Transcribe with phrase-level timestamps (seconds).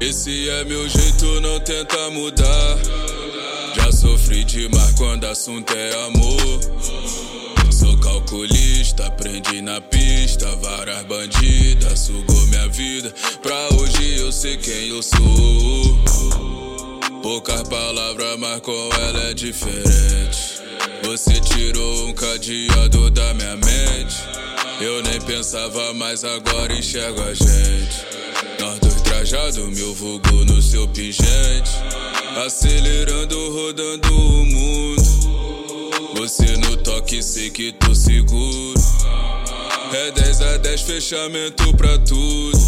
[0.00, 2.78] Esse é meu jeito, não tenta mudar.
[3.76, 6.60] Já sofri demais quando assunto é amor.
[7.72, 10.46] Sou calculista, aprendi na pista.
[10.56, 13.14] Várias bandidas, sugou minha vida.
[13.40, 15.98] Pra hoje eu sei quem eu sou.
[17.22, 20.62] Poucas palavras, mas com ela é diferente.
[21.04, 24.16] Você tirou um cadeado da minha mente.
[24.80, 28.04] Eu nem pensava, mas agora enxergo a gente.
[28.60, 28.78] Nós
[29.14, 31.70] dois trajados, meu vulgo no seu pingente.
[32.44, 35.02] Acelerando, rodando o mundo.
[36.16, 38.74] Você no toque, sei que tô seguro.
[39.92, 42.58] É 10 a 10, fechamento pra tudo.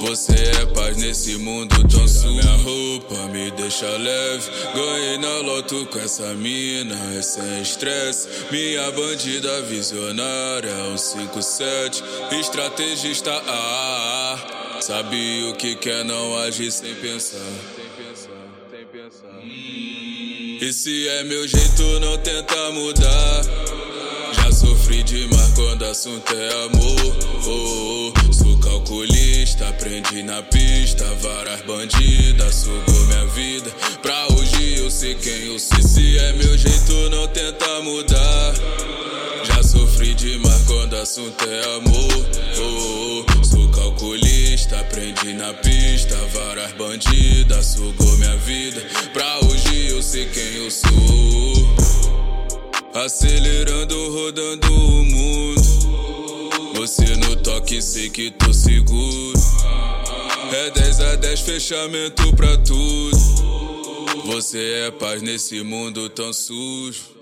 [0.00, 2.34] Você é paz nesse mundo tão sujo.
[2.34, 4.50] Minha roupa me deixa leve.
[4.74, 8.28] Ganhei na loto com essa mina, é sem estresse.
[8.50, 12.04] Minha bandida visionária, um 57.
[12.38, 14.17] Estrategista, ah, ah, ah.
[14.80, 17.38] Sabe o que quer, não agir sem pensar.
[20.60, 23.42] Esse é meu jeito, não tenta mudar.
[24.32, 27.16] Já sofri demais quando assunto é amor.
[27.46, 28.32] Oh, oh.
[28.32, 31.04] Sou calculista, aprendi na pista.
[31.20, 33.70] Várias bandidas, sugou minha vida.
[34.00, 35.78] Pra hoje eu sei quem eu sou.
[35.78, 38.54] Esse é meu jeito, não tenta mudar.
[39.44, 42.17] Já sofri demais quando assunto é amor.
[44.98, 46.16] Aprendi na pista.
[46.34, 48.84] Várias bandidas, sugou minha vida.
[49.12, 50.90] Pra hoje eu sei quem eu sou.
[52.92, 56.74] Acelerando, rodando o mundo.
[56.74, 59.38] Você no toque, sei que tô seguro.
[60.52, 63.16] É 10 a 10, fechamento pra tudo.
[64.26, 67.17] Você é paz nesse mundo tão sujo.